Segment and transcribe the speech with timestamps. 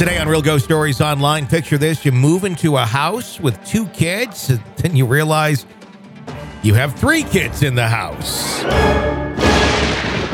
[0.00, 3.84] Today on Real Ghost Stories Online, picture this you move into a house with two
[3.88, 5.66] kids, and then you realize
[6.62, 8.64] you have three kids in the house.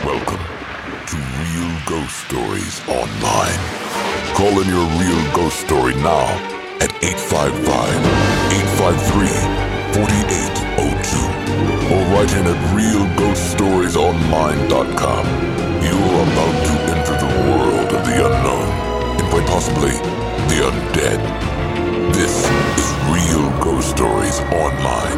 [0.07, 0.39] Welcome
[1.09, 3.59] to Real Ghost Stories Online.
[4.37, 6.29] Call in your real ghost story now
[6.79, 7.91] at 855
[8.79, 9.27] 853
[9.98, 15.27] 4802 or write in at realghoststoriesonline.com.
[15.83, 18.55] You're about to enter the world of the unknown
[19.47, 19.93] possibly
[20.49, 21.21] the undead.
[22.13, 22.35] This
[22.79, 25.17] is Real Ghost Stories Online.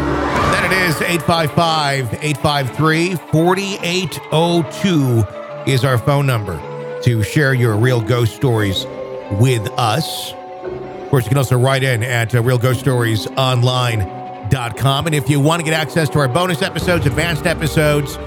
[0.53, 6.59] Then it is 855 853 4802 is our phone number
[7.03, 8.87] to share your real ghost stories
[9.33, 10.33] with us.
[10.33, 15.07] Of course, you can also write in at uh, realghoststoriesonline.com.
[15.07, 18.19] And if you want to get access to our bonus episodes, advanced episodes,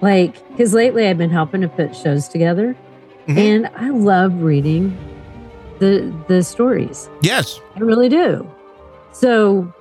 [0.00, 2.74] Like, because lately I've been helping to put shows together,
[3.28, 3.36] Mhm.
[3.38, 4.96] and I love reading
[5.78, 7.08] the the stories.
[7.22, 7.60] Yes.
[7.76, 8.46] I really do.
[9.12, 9.72] So,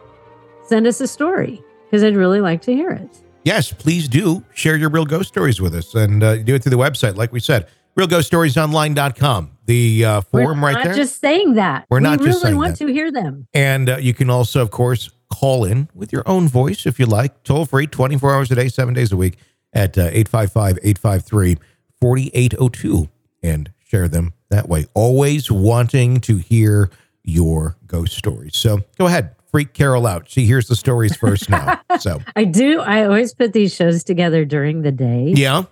[0.68, 3.10] send us a story because I'd really like to hear it.
[3.44, 6.72] Yes, please do share your real ghost stories with us and uh, do it through
[6.72, 7.68] the website, like we said,
[7.98, 9.52] realghoststoriesonline.com.
[9.66, 10.94] The uh, form We're right not there.
[10.96, 11.86] just saying that.
[11.90, 12.86] We're not we just really want that.
[12.86, 13.48] to hear them.
[13.54, 17.06] And uh, you can also, of course, call in with your own voice if you
[17.06, 19.38] like, toll free, 24 hours a day, seven days a week
[19.74, 21.58] at uh, 855 853
[22.02, 23.10] 4802
[23.48, 24.86] and share them that way.
[24.94, 26.90] Always wanting to hear
[27.24, 28.56] your ghost stories.
[28.56, 30.30] So go ahead, freak Carol out.
[30.30, 31.82] She hears the stories first now.
[32.00, 32.80] So, I do.
[32.80, 35.34] I always put these shows together during the day.
[35.36, 35.64] yeah.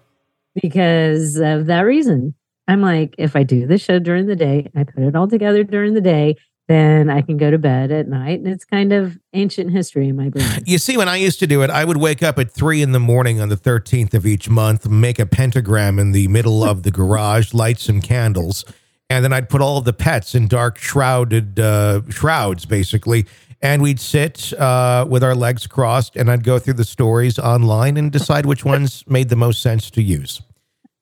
[0.60, 2.34] because of that reason.
[2.68, 5.64] I'm like, if I do the show during the day, I put it all together
[5.64, 6.36] during the day,
[6.68, 8.40] then I can go to bed at night.
[8.40, 10.64] And it's kind of ancient history in my brain.
[10.66, 12.92] You see, when I used to do it, I would wake up at three in
[12.92, 16.84] the morning on the 13th of each month, make a pentagram in the middle of
[16.84, 18.66] the garage, light some candles,
[19.10, 23.26] and then I'd put all of the pets in dark shrouded uh, shrouds, basically.
[23.62, 27.98] And we'd sit uh, with our legs crossed, and I'd go through the stories online
[27.98, 30.42] and decide which ones made the most sense to use.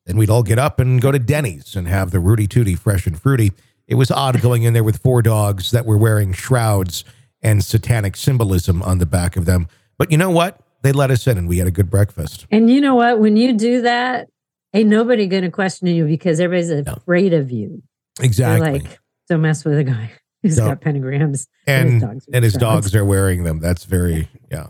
[0.06, 3.08] Then we'd all get up and go to Denny's and have the Rooty Tooty fresh
[3.08, 3.52] and fruity.
[3.88, 7.04] It was odd going in there with four dogs that were wearing shrouds
[7.42, 9.68] and satanic symbolism on the back of them.
[9.98, 10.60] But you know what?
[10.82, 12.46] They let us in and we had a good breakfast.
[12.52, 13.20] And you know what?
[13.20, 14.30] When you do that,
[14.74, 17.84] ain't nobody going to question you because everybody's afraid of you.
[18.22, 18.80] Exactly.
[18.80, 19.00] They're like,
[19.30, 20.12] don't mess with a guy
[20.42, 20.68] who's Don't.
[20.68, 23.60] got pentagrams and dogs and his dogs are wearing them.
[23.60, 24.68] That's very yeah.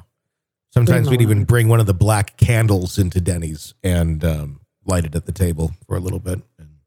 [0.71, 5.15] Sometimes we'd even bring one of the black candles into Denny's and um, light it
[5.15, 6.77] at the table for a little bit and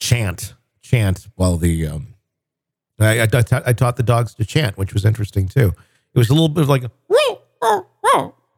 [0.00, 0.54] chant,
[0.88, 2.14] chant while the um,
[2.98, 5.72] I, I, ta- I taught the dogs to chant, which was interesting too.
[6.14, 6.90] It was a little bit of like a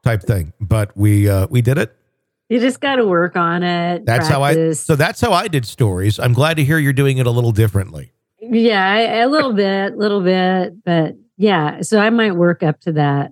[0.02, 1.94] type thing, but we uh, we did it.
[2.48, 4.04] You just got to work on it.
[4.06, 4.72] That's how I.
[4.72, 6.18] So that's how I did stories.
[6.18, 8.12] I'm glad to hear you're doing it a little differently.
[8.40, 11.82] Yeah, I- a little bit, little bit, but yeah.
[11.82, 13.30] So I might work up to that.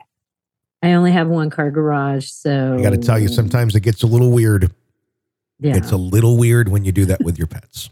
[0.83, 4.03] I only have one car garage, so I got to tell you, sometimes it gets
[4.05, 4.71] a little weird.
[5.59, 5.77] yeah.
[5.77, 7.91] It's a little weird when you do that with your pets.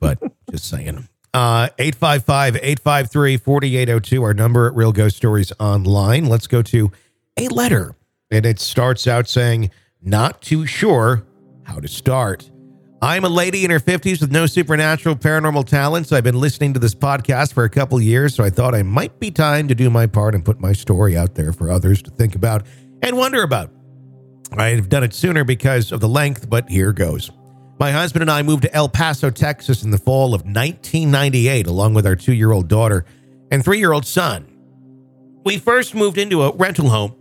[0.00, 0.18] But
[0.50, 1.08] just saying.
[1.34, 6.26] Uh 855-853-4802 our number at Real Ghost Stories online.
[6.26, 6.92] Let's go to
[7.38, 7.96] a letter.
[8.30, 9.70] And it starts out saying,
[10.02, 11.24] "Not too sure
[11.64, 12.50] how to start."
[13.02, 16.12] I'm a lady in her 50s with no supernatural paranormal talents.
[16.12, 19.18] I've been listening to this podcast for a couple years, so I thought I might
[19.18, 22.12] be time to do my part and put my story out there for others to
[22.12, 22.64] think about
[23.02, 23.72] and wonder about.
[24.52, 27.32] I've done it sooner because of the length, but here goes.
[27.82, 31.94] My husband and I moved to El Paso, Texas in the fall of 1998, along
[31.94, 33.04] with our two year old daughter
[33.50, 34.46] and three year old son.
[35.44, 37.16] We first moved into a rental home.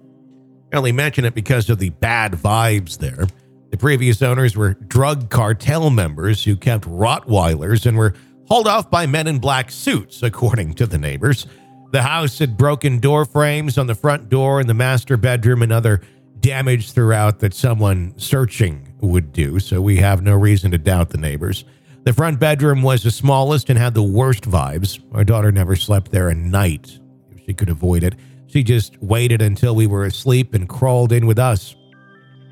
[0.71, 3.25] I only mention it because of the bad vibes there.
[3.71, 8.13] The previous owners were drug cartel members who kept Rottweilers and were
[8.47, 11.47] hauled off by men in black suits, according to the neighbors.
[11.89, 15.71] The house had broken door frames on the front door and the master bedroom and
[15.71, 16.01] other
[16.39, 21.17] damage throughout that someone searching would do, so we have no reason to doubt the
[21.17, 21.65] neighbors.
[22.03, 24.99] The front bedroom was the smallest and had the worst vibes.
[25.13, 26.99] Our daughter never slept there a night
[27.31, 28.15] if she could avoid it.
[28.47, 31.75] She just waited until we were asleep and crawled in with us.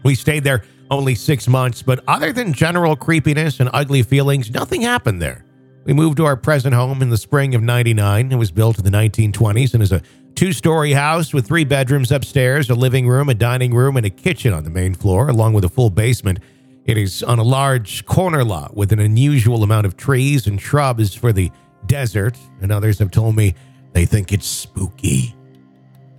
[0.04, 4.82] We stayed there only six months, but other than general creepiness and ugly feelings, nothing
[4.82, 5.46] happened there.
[5.86, 8.32] We moved to our present home in the spring of 99.
[8.32, 10.02] It was built in the 1920s and is a
[10.40, 14.10] two story house with three bedrooms upstairs, a living room, a dining room, and a
[14.10, 16.40] kitchen on the main floor, along with a full basement.
[16.86, 21.14] It is on a large corner lot with an unusual amount of trees and shrubs
[21.14, 21.52] for the
[21.88, 23.54] desert, and others have told me
[23.92, 25.36] they think it's spooky.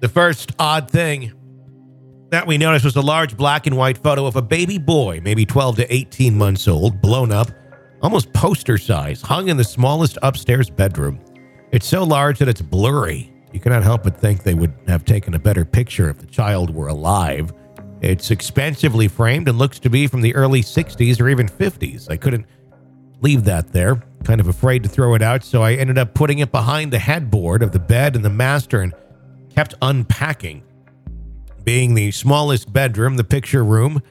[0.01, 1.33] The first odd thing
[2.29, 5.47] that we noticed was a large black and white photo of a baby boy, maybe
[5.47, 7.51] 12 to 18 months old, blown up,
[8.03, 11.19] almost poster size, hung in the smallest upstairs bedroom.
[11.73, 13.33] It's so large that it's blurry.
[13.53, 16.75] You cannot help but think they would have taken a better picture if the child
[16.75, 17.53] were alive.
[18.01, 22.11] It's expensively framed and looks to be from the early 60s or even 50s.
[22.11, 22.47] I couldn't
[23.21, 24.03] leave that there.
[24.25, 26.99] Kind of afraid to throw it out, so I ended up putting it behind the
[26.99, 28.95] headboard of the bed and the master and
[29.55, 30.63] kept unpacking.
[31.65, 34.03] Being the smallest bedroom, the picture room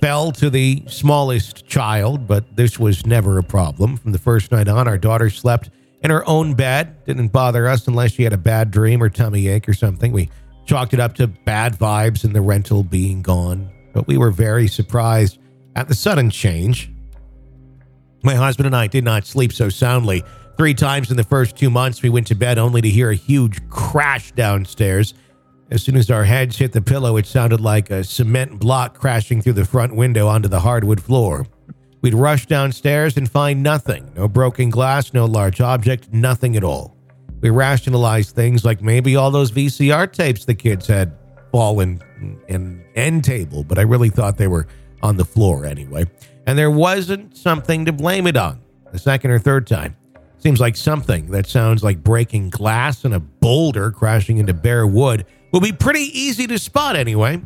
[0.00, 3.96] fell to the smallest child, but this was never a problem.
[3.96, 5.70] From the first night on, our daughter slept
[6.02, 7.04] in her own bed.
[7.04, 10.12] Didn't bother us unless she had a bad dream or tummy ache or something.
[10.12, 10.30] We
[10.66, 13.70] chalked it up to bad vibes and the rental being gone.
[13.92, 15.38] But we were very surprised
[15.74, 16.90] at the sudden change.
[18.22, 20.24] My husband and I did not sleep so soundly.
[20.56, 23.14] Three times in the first two months, we went to bed only to hear a
[23.14, 25.14] huge crash downstairs.
[25.70, 29.40] As soon as our heads hit the pillow, it sounded like a cement block crashing
[29.40, 31.46] through the front window onto the hardwood floor.
[32.00, 36.96] We'd rush downstairs and find nothing no broken glass, no large object, nothing at all.
[37.40, 41.16] We rationalized things like maybe all those VCR tapes the kids had
[41.52, 42.00] fallen
[42.48, 44.66] in end table, but I really thought they were
[45.02, 46.04] on the floor anyway.
[46.46, 48.60] And there wasn't something to blame it on
[48.92, 49.96] the second or third time.
[50.38, 55.26] Seems like something that sounds like breaking glass and a boulder crashing into bare wood
[55.52, 57.40] will be pretty easy to spot anyway.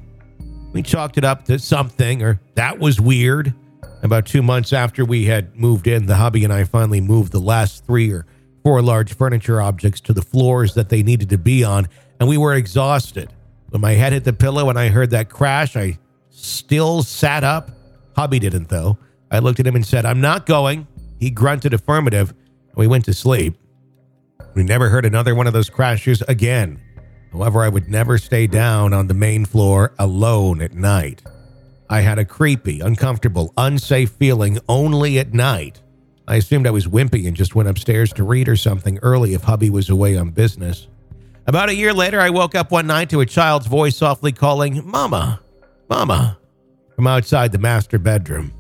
[0.73, 3.55] We chalked it up to something, or that was weird.
[4.03, 7.41] About two months after we had moved in, the hubby and I finally moved the
[7.41, 8.27] last three or
[8.65, 11.89] four large furniture objects to the floors that they needed to be on,
[12.19, 13.33] and we were exhausted.
[13.71, 15.99] When my head hit the pillow and I heard that crash, I
[16.31, 17.71] still sat up.
[18.17, 18.99] Hubby didn't, though.
[19.31, 20.87] I looked at him and said, I'm not going.
[21.19, 23.57] He grunted affirmative, and we went to sleep.
[24.55, 26.81] We never heard another one of those crashes again.
[27.33, 31.23] However, I would never stay down on the main floor alone at night.
[31.93, 35.83] I had a creepy, uncomfortable, unsafe feeling only at night.
[36.27, 39.43] I assumed I was wimpy and just went upstairs to read or something early if
[39.43, 40.89] hubby was away on business.
[41.47, 44.81] About a year later, I woke up one night to a child's voice softly calling,
[44.91, 45.43] Mama,
[45.91, 46.39] Mama,
[46.97, 48.55] from outside the master bedroom.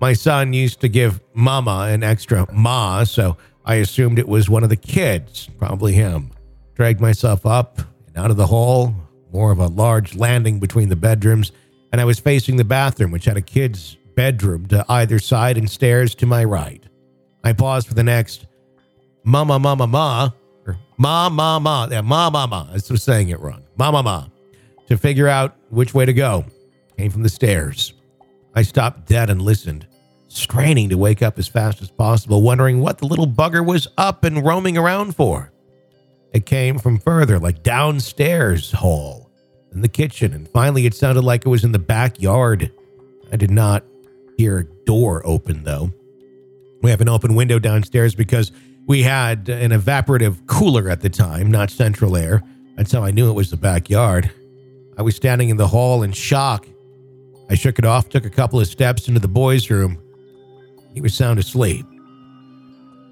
[0.00, 4.64] My son used to give Mama an extra ma, so I assumed it was one
[4.64, 6.32] of the kids, probably him.
[6.74, 7.78] Dragged myself up
[8.08, 8.96] and out of the hall,
[9.32, 11.52] more of a large landing between the bedrooms,
[11.92, 15.70] and I was facing the bathroom, which had a kid's bedroom to either side and
[15.70, 16.82] stairs to my right.
[17.44, 18.46] I paused for the next
[19.24, 20.30] mama, mama, ma,
[20.66, 21.88] or ma, ma, ma.
[21.90, 22.66] Yeah, ma, ma, ma.
[22.70, 23.62] I was saying it wrong.
[23.76, 24.26] Ma, ma, ma.
[24.88, 26.44] To figure out which way to go.
[26.96, 27.94] Came from the stairs.
[28.54, 29.86] I stopped dead and listened,
[30.28, 34.24] straining to wake up as fast as possible, wondering what the little bugger was up
[34.24, 35.52] and roaming around for.
[36.32, 39.17] It came from further, like downstairs hall,
[39.72, 42.70] in the kitchen, and finally it sounded like it was in the backyard.
[43.32, 43.84] I did not
[44.36, 45.92] hear a door open, though.
[46.82, 48.52] We have an open window downstairs because
[48.86, 52.42] we had an evaporative cooler at the time, not central air.
[52.76, 54.30] That's how I knew it was the backyard.
[54.96, 56.66] I was standing in the hall in shock.
[57.50, 59.98] I shook it off, took a couple of steps into the boys' room.
[60.94, 61.86] He was sound asleep.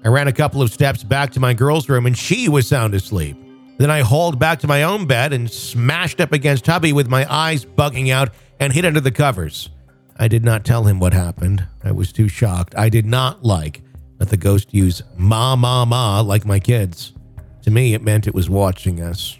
[0.03, 2.93] I ran a couple of steps back to my girls' room and she was sound
[2.93, 3.37] asleep.
[3.77, 7.31] Then I hauled back to my own bed and smashed up against hubby with my
[7.31, 8.29] eyes bugging out
[8.59, 9.69] and hid under the covers.
[10.17, 11.67] I did not tell him what happened.
[11.83, 12.73] I was too shocked.
[12.75, 13.81] I did not like
[14.17, 17.13] that the ghost used ma, ma, ma like my kids.
[17.63, 19.37] To me, it meant it was watching us.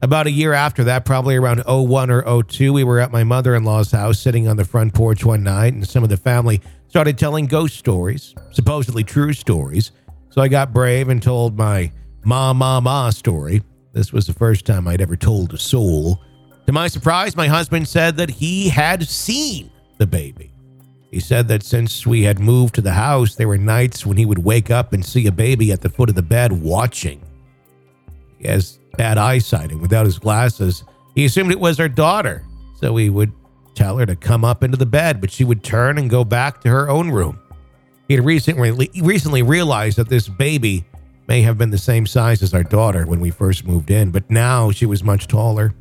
[0.00, 3.54] About a year after that, probably around 01 or 02, we were at my mother
[3.54, 6.60] in law's house sitting on the front porch one night, and some of the family
[6.88, 9.92] started telling ghost stories, supposedly true stories.
[10.30, 11.92] So I got brave and told my
[12.24, 13.62] ma, ma, ma story.
[13.92, 16.20] This was the first time I'd ever told a soul.
[16.66, 20.52] To my surprise, my husband said that he had seen the baby.
[21.10, 24.24] He said that since we had moved to the house, there were nights when he
[24.24, 27.20] would wake up and see a baby at the foot of the bed watching.
[28.38, 32.44] He has bad eyesight, and without his glasses, he assumed it was our daughter.
[32.76, 33.32] So he would
[33.74, 36.62] tell her to come up into the bed, but she would turn and go back
[36.62, 37.38] to her own room.
[38.08, 40.84] He had recently, recently realized that this baby
[41.32, 44.30] may have been the same size as our daughter when we first moved in, but
[44.30, 45.72] now she was much taller.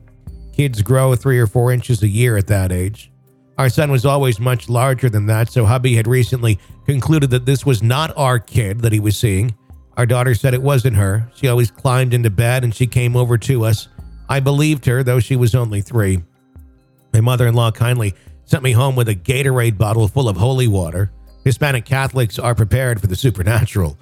[0.53, 3.11] Kids grow three or four inches a year at that age.
[3.57, 7.65] Our son was always much larger than that, so hubby had recently concluded that this
[7.65, 9.53] was not our kid that he was seeing.
[9.97, 11.29] Our daughter said it wasn't her.
[11.35, 13.89] She always climbed into bed and she came over to us.
[14.29, 16.23] I believed her, though she was only three.
[17.13, 18.15] My mother in law kindly
[18.45, 21.11] sent me home with a Gatorade bottle full of holy water.
[21.43, 23.99] Hispanic Catholics are prepared for the supernatural.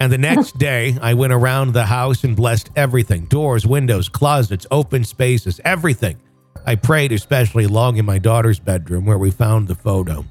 [0.00, 4.66] And the next day, I went around the house and blessed everything doors, windows, closets,
[4.70, 6.18] open spaces, everything.
[6.66, 10.24] I prayed especially long in my daughter's bedroom where we found the photo.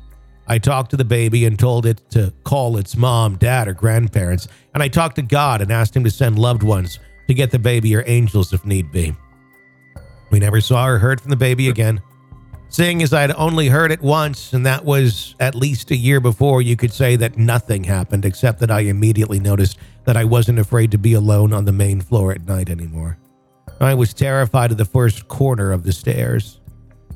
[0.47, 4.47] I talked to the baby and told it to call its mom, dad, or grandparents.
[4.73, 7.59] And I talked to God and asked him to send loved ones to get the
[7.59, 9.15] baby or angels if need be.
[10.31, 12.01] We never saw or heard from the baby again.
[12.73, 16.19] Seeing as I had only heard it once, and that was at least a year
[16.19, 20.57] before, you could say that nothing happened except that I immediately noticed that I wasn't
[20.57, 23.19] afraid to be alone on the main floor at night anymore.
[23.79, 26.61] I was terrified of the first corner of the stairs.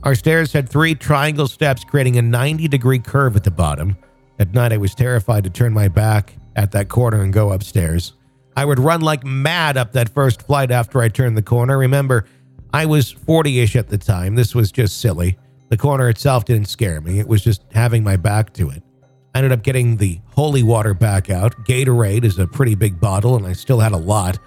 [0.03, 3.97] Our stairs had three triangle steps creating a 90 degree curve at the bottom.
[4.37, 8.13] At night, I was terrified to turn my back at that corner and go upstairs.
[8.55, 11.79] I would run like mad up that first flight after I turned the corner.
[11.79, 12.25] Remember,
[12.71, 14.35] I was 40 ish at the time.
[14.35, 15.35] This was just silly.
[15.69, 18.83] The corner itself didn't scare me, it was just having my back to it.
[19.36, 21.53] I ended up getting the holy water back out.
[21.65, 24.39] Gatorade is a pretty big bottle, and I still had a lot.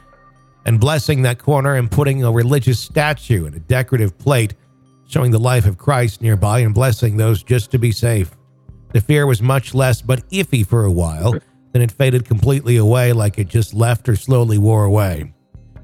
[0.67, 4.55] And blessing that corner and putting a religious statue and a decorative plate
[5.07, 8.33] showing the life of Christ nearby and blessing those just to be safe.
[8.93, 11.35] The fear was much less but iffy for a while,
[11.73, 15.33] then it faded completely away like it just left or slowly wore away.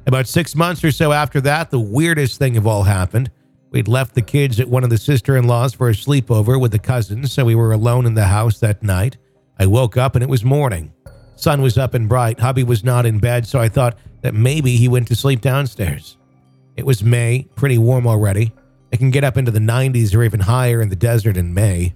[0.06, 3.30] About six months or so after that, the weirdest thing of all happened.
[3.76, 6.72] We'd left the kids at one of the sister in laws for a sleepover with
[6.72, 9.18] the cousins, so we were alone in the house that night.
[9.58, 10.94] I woke up and it was morning.
[11.34, 12.40] Sun was up and bright.
[12.40, 16.16] Hubby was not in bed, so I thought that maybe he went to sleep downstairs.
[16.76, 18.54] It was May, pretty warm already.
[18.92, 21.94] It can get up into the 90s or even higher in the desert in May,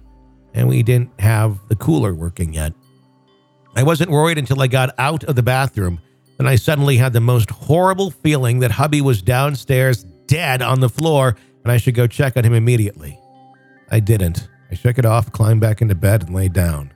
[0.53, 2.73] and we didn't have the cooler working yet.
[3.75, 5.99] I wasn't worried until I got out of the bathroom,
[6.37, 10.87] and I suddenly had the most horrible feeling that hubby was downstairs dead on the
[10.87, 13.19] floor and I should go check on him immediately.
[13.89, 14.47] I didn't.
[14.71, 16.93] I shook it off, climbed back into bed, and lay down.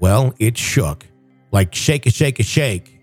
[0.00, 1.06] Well, it shook.
[1.52, 2.98] Like shake a shake a shake.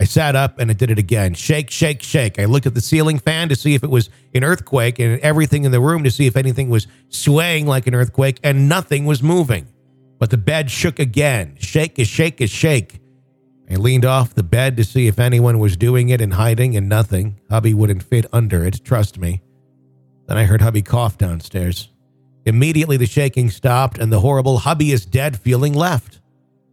[0.00, 1.34] I sat up and it did it again.
[1.34, 2.38] Shake, shake, shake.
[2.38, 5.64] I looked at the ceiling fan to see if it was an earthquake and everything
[5.64, 9.22] in the room to see if anything was swaying like an earthquake, and nothing was
[9.22, 9.68] moving.
[10.18, 11.56] But the bed shook again.
[11.60, 13.00] Shake a shake a shake.
[13.70, 16.88] I leaned off the bed to see if anyone was doing it and hiding, and
[16.88, 17.40] nothing.
[17.48, 19.43] Hubby wouldn't fit under it, trust me.
[20.26, 21.90] Then I heard hubby cough downstairs.
[22.46, 26.20] Immediately, the shaking stopped and the horrible hubby is dead feeling left.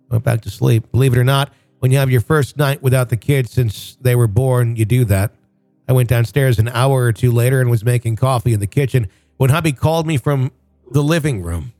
[0.09, 0.91] Went back to sleep.
[0.91, 4.15] Believe it or not, when you have your first night without the kids since they
[4.15, 5.33] were born, you do that.
[5.87, 9.07] I went downstairs an hour or two later and was making coffee in the kitchen
[9.37, 10.51] when hubby called me from
[10.89, 11.73] the living room.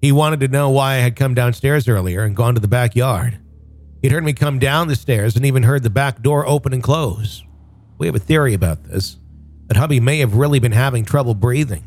[0.00, 3.38] He wanted to know why I had come downstairs earlier and gone to the backyard.
[4.02, 6.82] He'd heard me come down the stairs and even heard the back door open and
[6.82, 7.42] close.
[7.98, 9.16] We have a theory about this
[9.66, 11.84] that hubby may have really been having trouble breathing.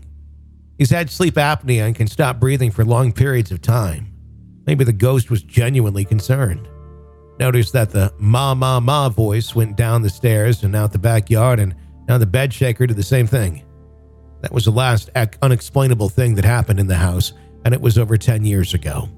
[0.78, 4.14] He's had sleep apnea and can stop breathing for long periods of time.
[4.66, 6.68] Maybe the ghost was genuinely concerned.
[7.40, 11.60] Notice that the ma ma ma voice went down the stairs and out the backyard,
[11.60, 11.76] and
[12.08, 13.64] now the bed shaker did the same thing.
[14.42, 15.10] That was the last
[15.42, 17.34] unexplainable thing that happened in the house,
[17.66, 19.10] and it was over 10 years ago.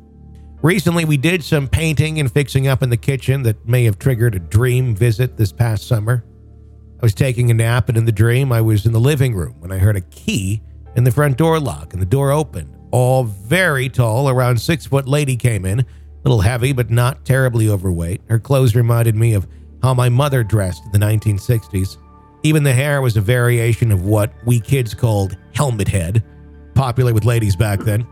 [0.62, 4.36] Recently, we did some painting and fixing up in the kitchen that may have triggered
[4.36, 6.24] a dream visit this past summer.
[7.02, 9.56] I was taking a nap, and in the dream, I was in the living room
[9.58, 10.62] when I heard a key
[10.96, 12.78] in the front door lock, and the door opened.
[12.92, 15.86] All very tall, around six foot lady came in, a
[16.24, 18.22] little heavy, but not terribly overweight.
[18.30, 19.48] Her clothes reminded me of
[19.82, 21.98] how my mother dressed in the 1960s.
[22.44, 26.24] Even the hair was a variation of what we kids called helmet head,
[26.76, 28.06] popular with ladies back then.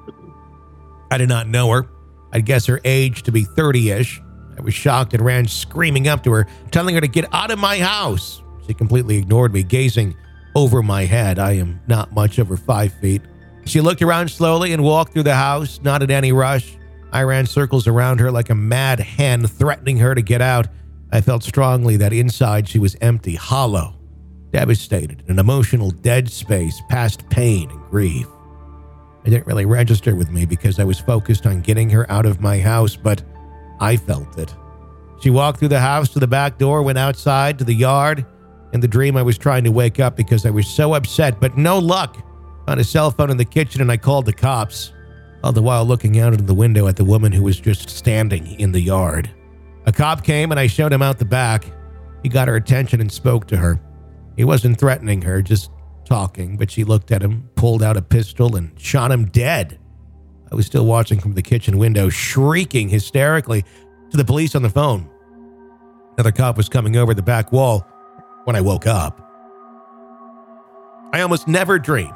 [1.12, 1.88] I did not know her.
[2.34, 4.20] I'd guess her age to be 30 ish.
[4.58, 7.60] I was shocked and ran screaming up to her, telling her to get out of
[7.60, 8.42] my house.
[8.70, 10.16] She completely ignored me, gazing
[10.54, 11.40] over my head.
[11.40, 13.24] I am not much over five feet.
[13.66, 16.78] She looked around slowly and walked through the house, not in any rush.
[17.12, 20.68] I ran circles around her like a mad hen, threatening her to get out.
[21.12, 23.96] I felt strongly that inside she was empty, hollow,
[24.52, 28.28] devastated, an emotional dead space past pain and grief.
[29.26, 32.40] It didn't really register with me because I was focused on getting her out of
[32.40, 33.24] my house, but
[33.80, 34.54] I felt it.
[35.22, 38.28] She walked through the house to the back door, went outside to the yard,
[38.72, 41.58] in the dream, I was trying to wake up because I was so upset, but
[41.58, 42.18] no luck.
[42.68, 44.94] Found a cell phone in the kitchen and I called the cops,
[45.44, 48.60] all the while looking out of the window at the woman who was just standing
[48.60, 49.30] in the yard.
[49.86, 51.66] A cop came and I showed him out the back.
[52.22, 53.82] He got her attention and spoke to her.
[54.38, 55.72] He wasn't threatening her, just
[56.06, 59.80] talking, but she looked at him, pulled out a pistol, and shot him dead.
[60.52, 63.64] I was still watching from the kitchen window, shrieking hysterically
[64.12, 65.10] to the police on the phone.
[66.14, 67.88] Another cop was coming over the back wall
[68.50, 69.22] when I woke up.
[71.14, 72.12] I almost never dream,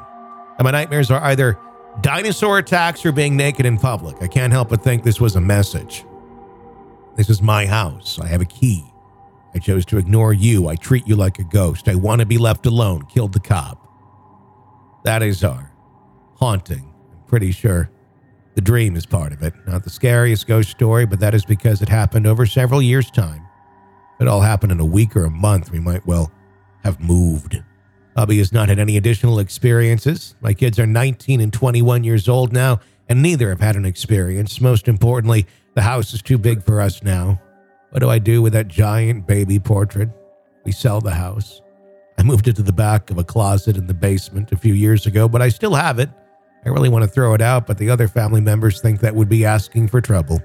[0.58, 1.56] and my nightmares are either
[2.00, 4.20] dinosaur attacks or being naked in public.
[4.20, 6.04] I can't help but think this was a message.
[7.14, 8.18] This is my house.
[8.18, 8.84] I have a key.
[9.54, 10.66] I chose to ignore you.
[10.66, 11.88] I treat you like a ghost.
[11.88, 13.02] I want to be left alone.
[13.02, 13.86] Killed the cop.
[15.04, 15.70] That is our
[16.34, 16.92] haunting.
[17.12, 17.90] I'm pretty sure
[18.56, 19.54] the dream is part of it.
[19.68, 23.43] Not the scariest ghost story, but that is because it happened over several years' time.
[24.20, 26.30] It all happened in a week or a month, we might well
[26.84, 27.56] have moved.
[27.56, 27.60] Uh,
[28.14, 30.36] Bobby has not had any additional experiences.
[30.40, 34.60] My kids are 19 and 21 years old now, and neither have had an experience.
[34.60, 37.40] Most importantly, the house is too big for us now.
[37.90, 40.10] What do I do with that giant baby portrait?
[40.64, 41.60] We sell the house.
[42.16, 45.06] I moved it to the back of a closet in the basement a few years
[45.06, 46.08] ago, but I still have it.
[46.64, 49.28] I really want to throw it out, but the other family members think that would
[49.28, 50.40] be asking for trouble.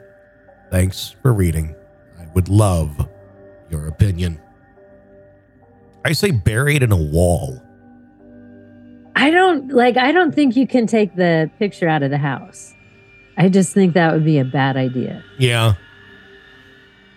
[0.71, 1.75] Thanks for reading.
[2.19, 3.07] I would love
[3.71, 4.39] your opinion.
[6.05, 7.61] I say buried in a wall.
[9.15, 12.73] I don't like I don't think you can take the picture out of the house.
[13.38, 15.23] I just think that would be a bad idea.
[15.38, 15.73] Yeah.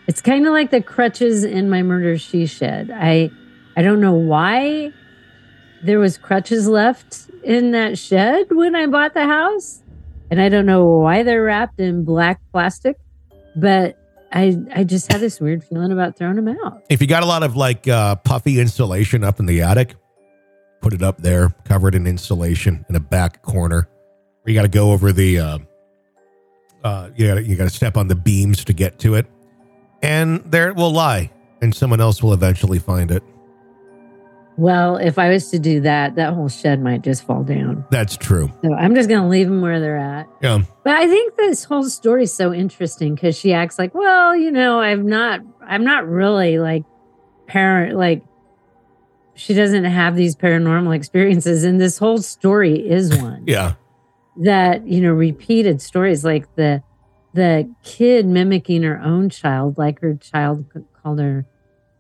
[0.08, 2.90] It's kind of like the crutches in my murder she shed.
[2.92, 3.30] I
[3.76, 4.92] I don't know why
[5.82, 9.82] there was crutches left in that shed when I bought the house.
[10.30, 12.98] And I don't know why they're wrapped in black plastic,
[13.54, 13.98] but
[14.32, 16.82] I I just had this weird feeling about throwing them out.
[16.88, 19.94] If you got a lot of like uh, puffy insulation up in the attic,
[20.80, 23.88] put it up there, covered in insulation in a back corner.
[24.44, 25.58] You got to go over the, uh,
[26.82, 29.26] uh, you got you got to step on the beams to get to it,
[30.02, 33.22] and there it will lie, and someone else will eventually find it.
[34.58, 37.84] Well, if I was to do that, that whole shed might just fall down.
[37.90, 38.52] That's true.
[38.62, 40.28] So I'm just going to leave them where they're at.
[40.42, 40.62] Yeah.
[40.84, 44.50] But I think this whole story is so interesting because she acts like, well, you
[44.50, 46.84] know, I'm not, I'm not really like
[47.46, 48.22] parent, like
[49.34, 51.64] she doesn't have these paranormal experiences.
[51.64, 53.74] And this whole story is one Yeah.
[54.42, 56.82] that, you know, repeated stories like the,
[57.32, 60.66] the kid mimicking her own child, like her child
[61.02, 61.46] called her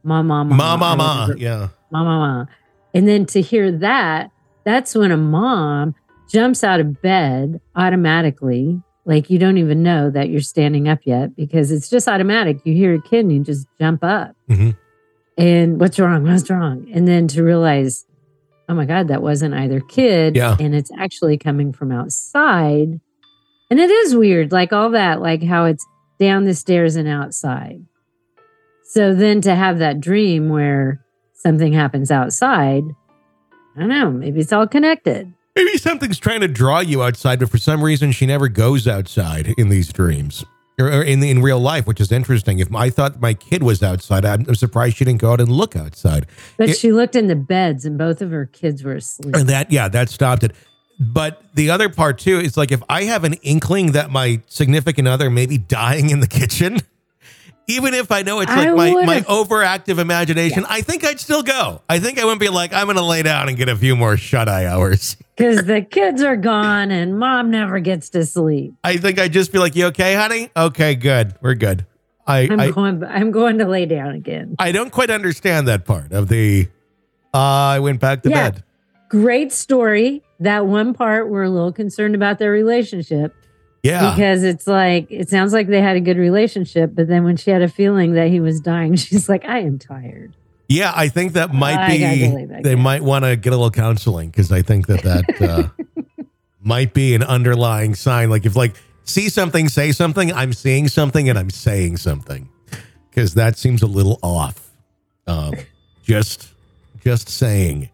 [0.04, 1.98] mama, mama, Ma ma or Yeah.
[1.98, 2.48] mama, mama.
[2.94, 4.30] And then to hear that,
[4.64, 5.94] that's when a mom
[6.30, 8.80] jumps out of bed automatically.
[9.04, 12.60] Like you don't even know that you're standing up yet because it's just automatic.
[12.64, 14.36] You hear a kid and you just jump up.
[14.48, 14.76] Mhm.
[15.36, 16.22] And what's wrong?
[16.24, 16.86] What's wrong?
[16.92, 18.04] And then to realize,
[18.68, 20.36] oh my God, that wasn't either kid.
[20.36, 20.56] Yeah.
[20.60, 23.00] And it's actually coming from outside.
[23.70, 25.84] And it is weird, like all that, like how it's
[26.20, 27.84] down the stairs and outside.
[28.84, 31.02] So then to have that dream where
[31.42, 32.84] something happens outside,
[33.76, 35.32] I don't know, maybe it's all connected.
[35.56, 39.54] Maybe something's trying to draw you outside, but for some reason she never goes outside
[39.58, 40.44] in these dreams
[40.78, 42.58] or, or in in real life, which is interesting.
[42.58, 45.50] If I thought my kid was outside, I'm, I'm surprised she didn't go out and
[45.52, 46.26] look outside.
[46.56, 49.34] But It- she looked in the beds and both of her kids were asleep.
[49.36, 50.52] And that, yeah, that stopped it.
[50.98, 55.08] But the other part too is like if I have an inkling that my significant
[55.08, 56.78] other may be dying in the kitchen,
[57.66, 61.42] even if I know it's like I my, my overactive imagination, I think I'd still
[61.42, 61.82] go.
[61.88, 63.94] I think I wouldn't be like, I'm going to lay down and get a few
[63.96, 65.16] more shut eye hours.
[65.34, 68.74] Because the kids are gone and mom never gets to sleep.
[68.84, 70.50] I think I'd just be like, you okay, honey?
[70.54, 71.34] Okay, good.
[71.40, 71.86] We're good.
[72.26, 74.54] I, I'm I, going I'm going to lay down again.
[74.58, 76.68] I don't quite understand that part of the,
[77.34, 78.50] uh, I went back to Yeah.
[78.50, 78.64] bed.
[79.08, 80.22] Great story.
[80.38, 83.34] That one part we're a little concerned about their relationship
[83.82, 84.14] Yeah.
[84.14, 87.50] because it's like it sounds like they had a good relationship, but then when she
[87.50, 90.34] had a feeling that he was dying, she's like, I am tired.
[90.68, 91.98] Yeah, I think that might be.
[92.46, 92.76] that, They yeah.
[92.76, 96.22] might want to get a little counseling because I think that that uh,
[96.62, 98.30] might be an underlying sign.
[98.30, 100.32] Like if like see something, say something.
[100.32, 102.48] I'm seeing something and I'm saying something
[103.10, 104.70] because that seems a little off.
[105.26, 105.54] Um,
[106.02, 106.48] just,
[107.04, 107.90] just saying.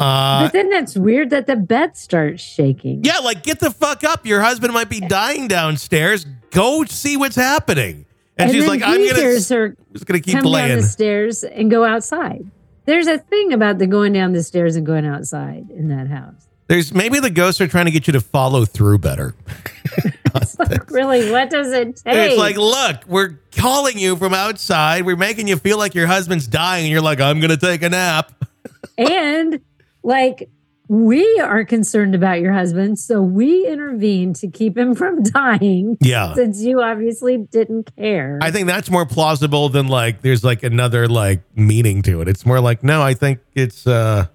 [0.00, 3.04] Uh, but then that's weird that the bed starts shaking.
[3.04, 4.26] yeah, like get the fuck up.
[4.26, 6.24] Your husband might be dying downstairs.
[6.50, 8.06] Go see what's happening.
[8.38, 11.84] And, she's like, I'm gonna, her just gonna keep come down the stairs and go
[11.84, 12.50] outside.
[12.86, 16.48] There's a thing about the going down the stairs and going outside in that house.
[16.66, 19.34] There's maybe the ghosts are trying to get you to follow through better.
[20.58, 22.14] Like, really, what does it take?
[22.14, 25.04] It's like, look, we're calling you from outside.
[25.04, 27.88] We're making you feel like your husband's dying, and you're like, I'm gonna take a
[27.88, 28.32] nap.
[28.98, 29.60] and
[30.02, 30.48] like
[30.88, 35.96] we are concerned about your husband, so we intervened to keep him from dying.
[36.00, 36.34] Yeah.
[36.34, 38.38] Since you obviously didn't care.
[38.42, 42.28] I think that's more plausible than like there's like another like meaning to it.
[42.28, 44.26] It's more like, no, I think it's uh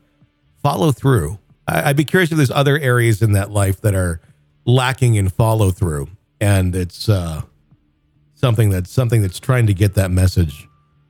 [0.64, 1.38] follow through.
[1.68, 4.22] I, I'd be curious if there's other areas in that life that are
[4.66, 6.08] lacking in follow through,
[6.42, 7.42] and it's uh,
[8.34, 10.68] something that's something that's trying to get that message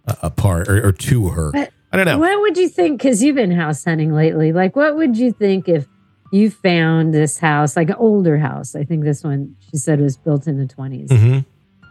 [0.08, 1.52] uh, apart or, or to her.
[1.52, 2.18] But I don't know.
[2.20, 3.02] What would you think?
[3.02, 4.52] Because you've been house hunting lately.
[4.52, 5.88] Like, what would you think if
[6.32, 8.76] you found this house, like an older house?
[8.76, 11.10] I think this one, she said, was built in the 20s.
[11.18, 11.40] hmm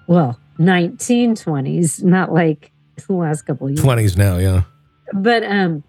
[0.07, 2.71] Well, 1920s, not like
[3.07, 3.81] the last couple of years.
[3.83, 4.65] Twenties now, yeah.
[5.15, 5.83] But um,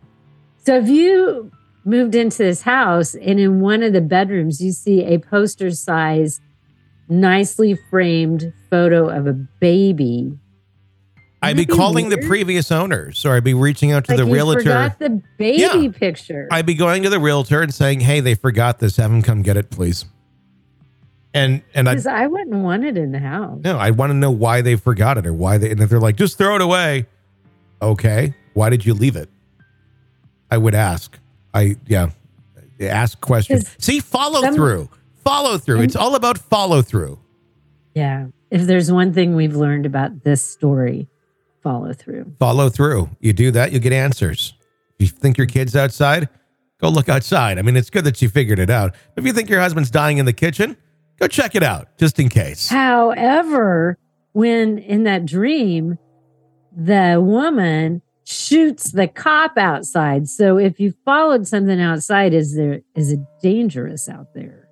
[0.64, 1.52] so if you
[1.84, 6.40] moved into this house and in one of the bedrooms you see a poster size,
[7.10, 10.38] nicely framed photo of a baby.
[11.46, 14.34] I'd be calling the previous owners, or I'd be reaching out to Like the you
[14.34, 14.60] realtor.
[14.62, 15.92] forgot the baby Yeah.
[15.92, 16.48] picture.
[16.52, 18.98] I'd be going to the realtor and saying, "Hey, they forgot this.
[18.98, 20.06] Have them come get it, please."
[21.34, 23.60] And and I I wouldn't want it in the house.
[23.64, 25.70] no, I want to know why they forgot it or why they.
[25.72, 27.08] And if they're like, "Just throw it away,"
[27.82, 29.30] okay, why did you leave it?
[30.50, 31.18] I would ask.
[31.54, 32.10] I yeah,
[32.80, 33.70] ask questions.
[33.80, 34.90] See, follow some- through,
[35.26, 35.82] follow through.
[35.82, 37.20] It's all about follow through.
[37.94, 38.28] Yeah.
[38.52, 41.08] If there's one thing we've learned about this story,
[41.66, 42.32] follow through.
[42.40, 43.10] Follow through.
[43.20, 44.54] You do that, you get answers.
[45.00, 46.30] If you think your kid's outside,
[46.80, 47.58] go look outside.
[47.58, 48.96] I mean, it's good that you figured it out.
[49.18, 50.78] If you think your husband's dying in the kitchen,
[51.20, 52.70] go check it out just in case.
[52.70, 53.98] However,
[54.34, 55.98] when in that dream,
[56.72, 60.30] the woman shoots the cop outside.
[60.30, 64.70] So if you followed something outside, is there is it dangerous out there?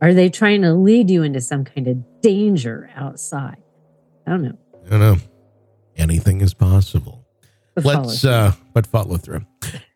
[0.00, 3.62] Are they trying to lead you into some kind of danger outside?
[4.26, 4.58] I don't know.
[4.86, 5.16] I don't know.
[5.96, 7.24] Anything is possible.
[7.74, 9.44] But Let's uh but follow through.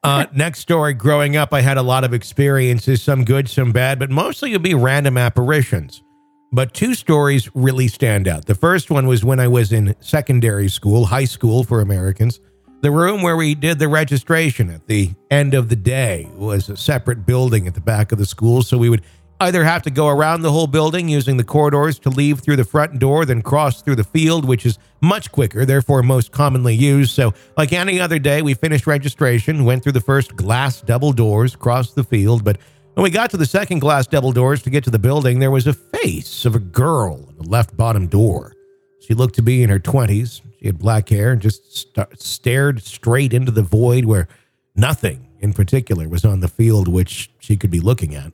[0.03, 3.99] Uh next story, growing up I had a lot of experiences, some good, some bad,
[3.99, 6.03] but mostly it'd be random apparitions.
[6.51, 8.47] But two stories really stand out.
[8.47, 12.41] The first one was when I was in secondary school, high school for Americans.
[12.81, 16.77] The room where we did the registration at the end of the day was a
[16.77, 19.03] separate building at the back of the school, so we would
[19.41, 22.65] either have to go around the whole building using the corridors to leave through the
[22.65, 27.13] front door, then cross through the field, which is much quicker, therefore most commonly used.
[27.13, 31.55] So, like any other day, we finished registration, went through the first glass double doors,
[31.55, 32.59] crossed the field, but
[32.95, 35.53] when we got to the second glass double doors to get to the building, there
[35.53, 38.57] was a face of a girl on the left bottom door.
[39.01, 40.41] She looked to be in her 20s.
[40.59, 44.27] She had black hair and just st- stared straight into the void where
[44.75, 48.33] nothing in particular was on the field which she could be looking at.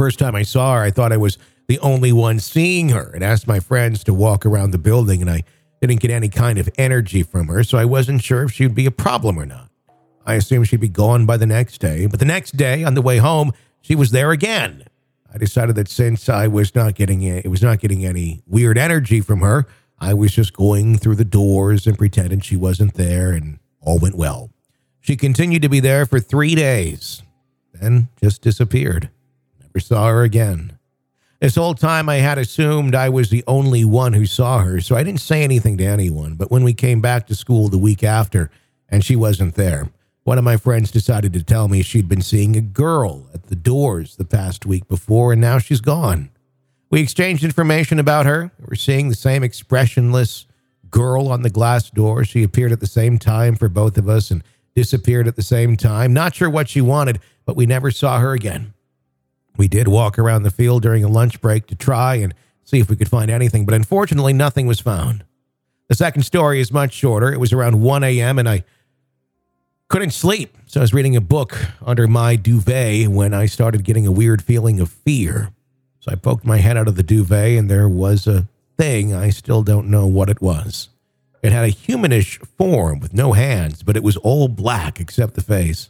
[0.00, 1.36] First time I saw her, I thought I was
[1.68, 5.30] the only one seeing her and asked my friends to walk around the building, and
[5.30, 5.42] I
[5.82, 8.86] didn't get any kind of energy from her, so I wasn't sure if she'd be
[8.86, 9.68] a problem or not.
[10.24, 13.02] I assumed she'd be gone by the next day, but the next day, on the
[13.02, 14.84] way home, she was there again.
[15.30, 19.20] I decided that since I was not getting it was not getting any weird energy
[19.20, 19.66] from her,
[19.98, 24.14] I was just going through the doors and pretending she wasn't there, and all went
[24.14, 24.50] well.
[24.98, 27.22] She continued to be there for three days,
[27.74, 29.10] then just disappeared.
[29.70, 30.78] Never saw her again.
[31.40, 34.96] This whole time I had assumed I was the only one who saw her, so
[34.96, 36.34] I didn't say anything to anyone.
[36.34, 38.50] But when we came back to school the week after
[38.88, 39.88] and she wasn't there,
[40.24, 43.54] one of my friends decided to tell me she'd been seeing a girl at the
[43.54, 46.30] doors the past week before, and now she's gone.
[46.90, 48.50] We exchanged information about her.
[48.58, 50.46] We're seeing the same expressionless
[50.90, 52.24] girl on the glass door.
[52.24, 54.42] She appeared at the same time for both of us and
[54.74, 56.12] disappeared at the same time.
[56.12, 58.74] Not sure what she wanted, but we never saw her again.
[59.56, 62.34] We did walk around the field during a lunch break to try and
[62.64, 65.24] see if we could find anything, but unfortunately, nothing was found.
[65.88, 67.32] The second story is much shorter.
[67.32, 68.64] It was around 1 a.m., and I
[69.88, 70.56] couldn't sleep.
[70.66, 74.40] So I was reading a book under my duvet when I started getting a weird
[74.40, 75.50] feeling of fear.
[75.98, 78.46] So I poked my head out of the duvet, and there was a
[78.78, 79.12] thing.
[79.12, 80.90] I still don't know what it was.
[81.42, 85.42] It had a humanish form with no hands, but it was all black except the
[85.42, 85.88] face.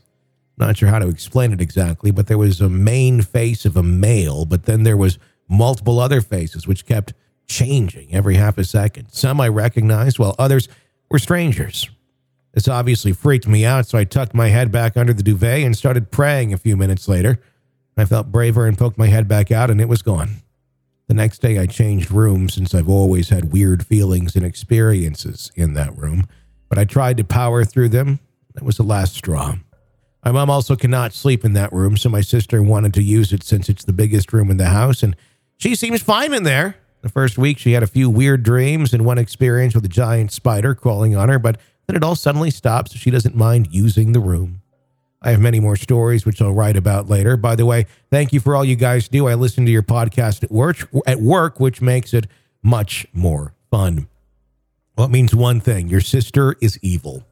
[0.61, 3.83] Not sure how to explain it exactly, but there was a main face of a
[3.83, 5.18] male, but then there was
[5.49, 7.14] multiple other faces which kept
[7.49, 9.09] changing every half a second.
[9.11, 10.68] Some I recognized, while others
[11.11, 11.88] were strangers.
[12.53, 15.75] This obviously freaked me out, so I tucked my head back under the duvet and
[15.75, 17.40] started praying a few minutes later.
[17.96, 20.42] I felt braver and poked my head back out, and it was gone.
[21.09, 25.73] The next day, I changed rooms since I've always had weird feelings and experiences in
[25.73, 26.27] that room,
[26.68, 28.20] but I tried to power through them.
[28.55, 29.57] That was the last straw.
[30.25, 33.43] My mom also cannot sleep in that room, so my sister wanted to use it
[33.43, 35.17] since it's the biggest room in the house, and
[35.57, 36.77] she seems fine in there.
[37.03, 40.33] The first week, she had a few weird dreams and one experience with a giant
[40.33, 44.13] spider crawling on her, but then it all suddenly stopped, so she doesn't mind using
[44.13, 44.61] the room.
[45.23, 47.37] I have many more stories, which I'll write about later.
[47.37, 49.29] By the way, thank you for all you guys do.
[49.29, 52.27] I listen to your podcast at work, at work, which makes it
[52.63, 54.09] much more fun.
[54.97, 57.25] Well, it means one thing: your sister is evil,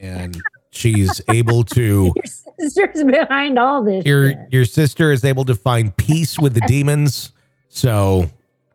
[0.00, 2.24] and she's able to Your
[2.58, 4.04] sister's behind all this.
[4.04, 4.38] your shit.
[4.50, 7.30] your sister is able to find peace with the demons.
[7.68, 8.28] So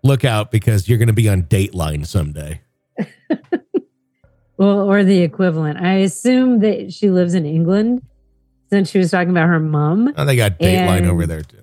[0.04, 2.62] look out because you're going to be on Dateline someday.
[4.58, 5.78] Well, or the equivalent.
[5.80, 8.02] I assume that she lives in England
[8.72, 10.12] since she was talking about her mom.
[10.18, 11.60] Oh, they got Dateline And- over there too.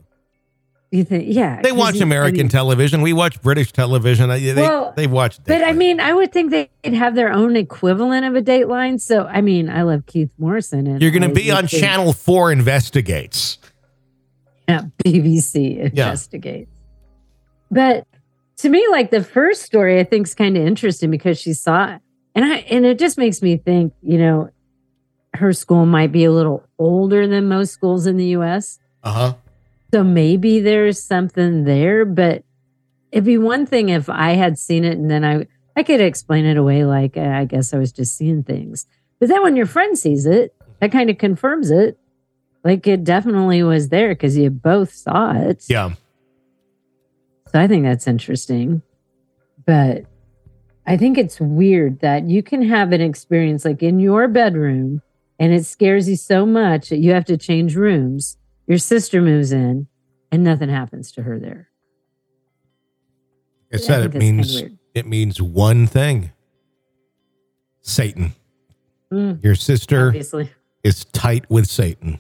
[0.95, 1.61] You think, yeah.
[1.61, 3.03] They watch American television.
[3.03, 4.29] We watch British television.
[4.29, 5.43] They Well, they watch.
[5.45, 9.01] But I mean, I would think they'd have their own equivalent of a Dateline.
[9.01, 10.87] So, I mean, I love Keith Morrison.
[10.87, 13.59] And you're going to be on think- Channel Four Investigates.
[14.69, 16.71] Yeah, BBC investigates.
[17.73, 18.07] But
[18.59, 21.95] to me, like the first story, I think is kind of interesting because she saw
[21.97, 22.01] it,
[22.37, 24.51] and I and it just makes me think, you know,
[25.35, 28.79] her school might be a little older than most schools in the U.S.
[29.03, 29.35] Uh huh.
[29.95, 32.43] So maybe there's something there, but
[33.13, 36.47] it'd be one thing if I had seen it and then I I could explain
[36.47, 38.87] it away like uh, I guess I was just seeing things.
[39.21, 41.97] But then when your friend sees it, that kind of confirms it.
[42.65, 45.63] Like it definitely was there because you both saw it.
[45.69, 45.93] Yeah.
[47.53, 48.83] So I think that's interesting.
[49.65, 50.07] But
[50.89, 55.03] I think it's weird that you can have an experience like in your bedroom
[55.39, 58.39] and it scares you so much that you have to change rooms.
[58.67, 59.87] Your sister moves in
[60.33, 61.69] and nothing happens to her there.
[63.73, 64.63] I I said it means
[64.95, 66.33] it means one thing.
[67.81, 68.33] Satan.
[69.13, 70.51] Mm, Your sister obviously.
[70.83, 72.19] is tight with Satan.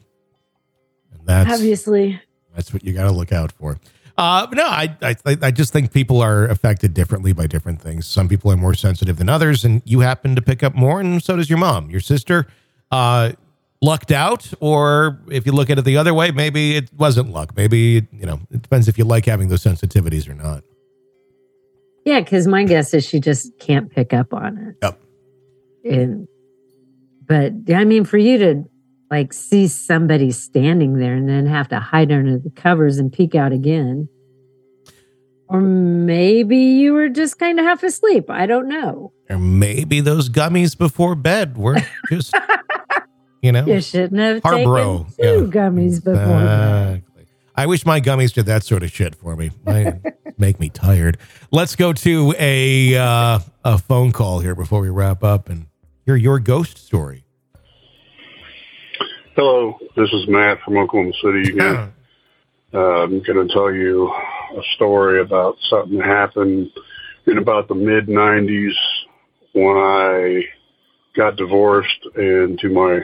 [1.12, 2.20] And that's Obviously.
[2.54, 3.78] that's what you got to look out for.
[4.16, 8.06] Uh, no, I, I I just think people are affected differently by different things.
[8.06, 11.20] Some people are more sensitive than others, and you happen to pick up more, and
[11.20, 11.90] so does your mom.
[11.90, 12.46] Your sister
[12.92, 13.32] uh,
[13.84, 17.56] lucked out, or if you look at it the other way, maybe it wasn't luck.
[17.56, 20.64] Maybe you know it depends if you like having those sensitivities or not.
[22.04, 24.76] Yeah, because my guess is she just can't pick up on it.
[24.82, 25.00] Yep.
[25.84, 26.28] And
[27.26, 28.64] but I mean, for you to
[29.10, 33.34] like see somebody standing there and then have to hide under the covers and peek
[33.34, 34.08] out again.
[35.46, 38.30] Or maybe you were just kind of half asleep.
[38.30, 39.12] I don't know.
[39.28, 41.76] Or maybe those gummies before bed were
[42.10, 42.34] just
[43.44, 45.62] you know You shouldn't have Harborough, taken two yeah.
[45.62, 46.40] gummies before.
[46.40, 47.26] Exactly.
[47.54, 49.50] I wish my gummies did that sort of shit for me.
[49.66, 50.00] My,
[50.38, 51.18] make me tired.
[51.50, 55.66] Let's go to a uh, a phone call here before we wrap up and
[56.06, 57.24] hear your ghost story.
[59.36, 61.92] Hello, this is Matt from Oklahoma City again.
[62.76, 66.72] Uh, I'm going to tell you a story about something that happened
[67.24, 68.72] in about the mid 90s
[69.52, 70.42] when I
[71.14, 72.98] got divorced and to my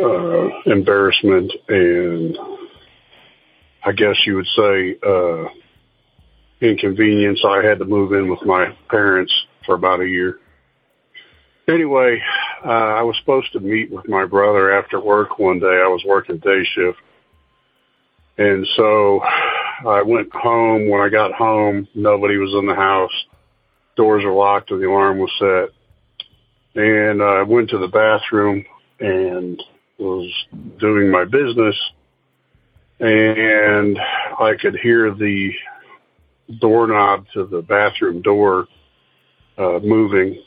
[0.00, 2.36] uh, embarrassment and
[3.84, 5.44] I guess you would say uh,
[6.60, 9.32] inconvenience, I had to move in with my parents
[9.64, 10.38] for about a year.
[11.68, 12.20] Anyway,
[12.64, 15.66] uh, I was supposed to meet with my brother after work one day.
[15.66, 16.98] I was working day shift.
[18.38, 19.20] And so
[19.86, 20.88] I went home.
[20.88, 23.12] When I got home, nobody was in the house.
[23.96, 25.70] Doors were locked and the alarm was set.
[26.80, 28.64] And I went to the bathroom
[29.00, 29.62] and
[29.98, 30.30] was
[30.78, 31.76] doing my business.
[33.00, 33.98] And
[34.40, 35.50] I could hear the
[36.60, 38.66] doorknob to the bathroom door
[39.56, 40.42] uh, moving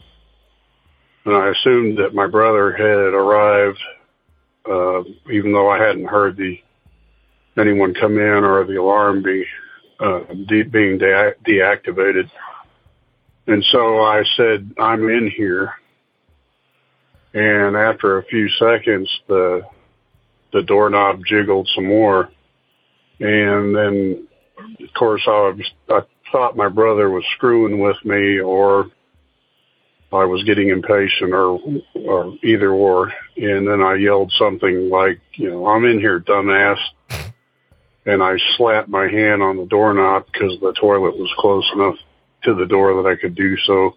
[1.26, 3.80] and I assumed that my brother had arrived,
[4.70, 6.58] uh, even though I hadn't heard the
[7.58, 9.46] anyone come in or the alarm be
[10.00, 12.30] uh, de- being de- deactivated.
[13.48, 15.74] And so I said, "I'm in here."
[17.34, 19.63] And after a few seconds, the
[20.52, 22.30] the doorknob jiggled some more,
[23.22, 24.28] and then,
[24.60, 28.91] of course, I was I thought my brother was screwing with me or
[30.13, 31.58] I was getting impatient or,
[31.96, 33.13] or either or.
[33.38, 36.80] And then I yelled something like, you know, I'm in here, dumbass.
[38.06, 41.96] And I slapped my hand on the doorknob because the toilet was close enough
[42.44, 43.96] to the door that I could do so.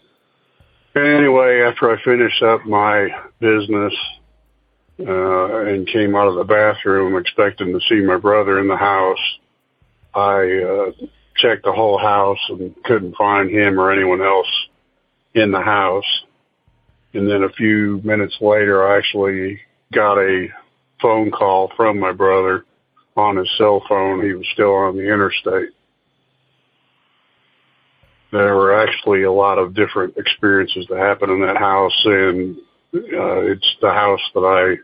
[0.97, 3.09] Anyway, after I finished up my
[3.41, 3.95] business,
[5.01, 9.39] uh, and came out of the bathroom expecting to see my brother in the house,
[10.15, 14.47] I, uh, checked the whole house and couldn't find him or anyone else
[15.35, 16.25] in the house.
[17.13, 19.61] And then a few minutes later, I actually
[19.93, 20.49] got a
[21.01, 22.65] phone call from my brother
[23.17, 24.25] on his cell phone.
[24.25, 25.71] He was still on the interstate.
[28.35, 32.57] There were actually a lot of different experiences that happened in that house, and
[32.93, 34.75] uh, it's the house that I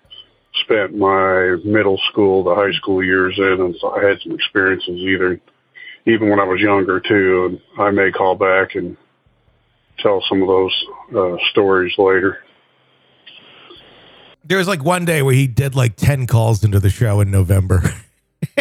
[0.62, 5.00] spent my middle school, the high school years in, and so I had some experiences
[5.00, 5.40] either,
[6.06, 7.58] even when I was younger too.
[7.76, 8.96] And I may call back and
[9.98, 10.84] tell some of those
[11.16, 12.44] uh, stories later.
[14.44, 17.32] There was like one day where he did like 10 calls into the show in
[17.32, 17.82] November.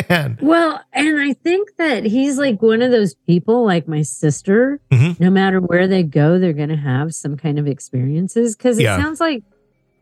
[0.10, 4.80] and Well, and I think that he's like one of those people, like my sister.
[4.92, 5.20] Mhm.
[5.20, 8.84] No matter where they go, they're going to have some kind of experiences because it
[8.84, 8.98] Yeah.
[9.02, 9.44] sounds like,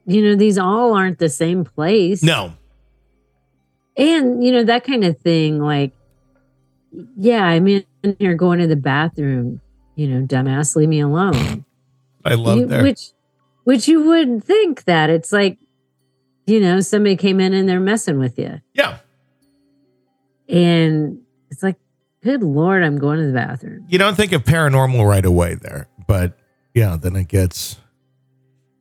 [0.06, 2.22] you know, these all aren't the same place.
[2.24, 2.54] no,
[3.98, 5.60] And, you know, that kind of thing.
[5.60, 5.92] Like,
[7.18, 7.84] yeah, I'm in
[8.20, 9.60] here going to the bathroom,
[9.96, 11.66] you know, dumbass, leave me alone.
[12.24, 12.84] I love You- that.
[12.84, 13.12] Which,
[13.64, 15.58] which you would think that it's like,
[16.46, 18.62] you know, somebody came in and they're messing with you.
[18.74, 19.00] yeah.
[20.50, 21.78] And it's like,
[22.24, 23.86] good Lord, I'm going to the bathroom.
[23.90, 26.38] You don't think of paranormal right away there, but
[26.74, 27.78] yeah, then it gets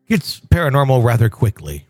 [0.08, 1.86] gets paranormal rather quickly.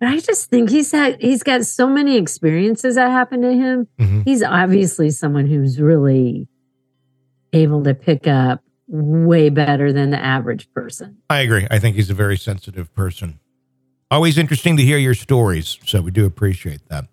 [0.00, 3.86] But I just think he's had he's got so many experiences that happened to him.
[3.98, 4.24] Mhm.
[4.24, 6.48] He's obviously someone who's really
[7.52, 11.18] able to pick up way better than the average person.
[11.28, 11.66] I agree.
[11.70, 13.38] I think he's a very sensitive person.
[14.10, 17.04] Always interesting to hear your stories, so we do appreciate that.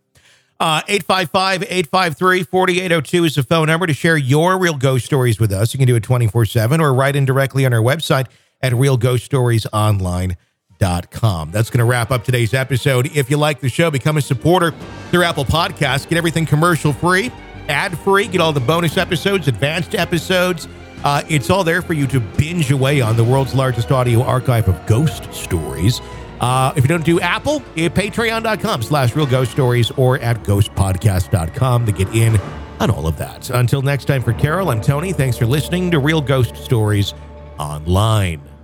[0.60, 5.72] Uh, 855-853-4802 is the phone number to share your real ghost stories with us.
[5.74, 8.26] You can do it 24-7 or write in directly on our website
[8.62, 11.52] at realghoststoriesonline.com.
[11.52, 13.16] That's going to wrap up today's episode.
[13.16, 14.74] If you like the show, become a supporter
[15.12, 16.10] through Apple Podcasts.
[16.10, 17.32] Get everything commercial free,
[17.70, 18.28] ad free.
[18.28, 20.68] Get all the bonus episodes, advanced episodes.
[21.04, 24.68] Uh, it's all there for you to binge away on the world's largest audio archive
[24.68, 26.02] of ghost stories.
[26.40, 31.86] Uh, if you don't do Apple, eh, patreon.com slash real ghost stories or at ghostpodcast.com
[31.86, 32.40] to get in
[32.80, 33.50] on all of that.
[33.50, 37.14] Until next time, for Carol and Tony, thanks for listening to Real Ghost Stories
[37.58, 38.57] Online.